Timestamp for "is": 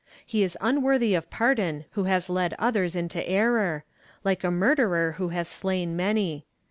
0.41-0.57